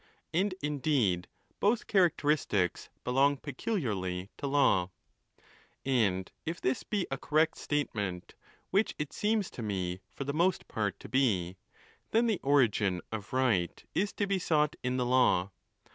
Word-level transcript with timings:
And, 0.33 0.55
indeed, 0.63 1.27
both 1.59 1.85
characteristics 1.85 2.89
mene 3.05 3.37
4 3.37 3.53
pearly 3.53 4.29
to 4.37 4.47
law.. 4.47 4.89
_And 5.85 6.29
if 6.43 6.59
this 6.59 6.81
be 6.81 7.05
a 7.11 7.19
correct 7.19 7.55
statement, 7.55 8.33
which 8.71 8.95
it 8.97 9.13
seems 9.13 9.51
to 9.51 9.61
me 9.61 9.99
for 10.09 10.23
the 10.23 10.33
most 10.33 10.67
part 10.67 10.99
to 11.01 11.07
be, 11.07 11.55
then 12.09 12.25
the 12.25 12.39
origin 12.41 13.01
of 13.11 13.31
right 13.31 13.85
is 13.93 14.11
to 14.13 14.25
be— 14.25 14.37
ON 14.37 14.39
THE 14.39 14.39
LAWS. 14.39 14.47
407. 14.47 14.47
sought 14.47 14.75
in 14.81 14.97
the 14.97 15.05
law. 15.05 15.51